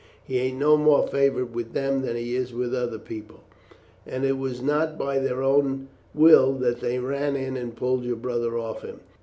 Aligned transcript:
He 0.23 0.39
ain't 0.39 0.57
no 0.57 0.77
more 0.77 1.03
a 1.03 1.07
favourite 1.07 1.51
with 1.51 1.73
them 1.73 2.01
than 2.01 2.15
he 2.15 2.35
is 2.35 2.55
with 2.55 2.73
other 2.73 2.97
people, 2.97 3.41
and 4.03 4.25
it 4.25 4.35
was 4.35 4.59
not 4.59 4.97
by 4.97 5.19
their 5.19 5.43
own 5.43 5.89
will 6.15 6.53
that 6.53 6.79
they 6.79 6.97
ran 6.97 7.35
in 7.35 7.55
and 7.55 7.75
pulled 7.75 8.03
your 8.03 8.15
brother 8.15 8.57
off 8.57 8.81
him. 8.81 9.01